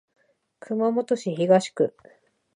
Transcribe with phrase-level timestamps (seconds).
[0.59, 1.95] 熊本市東区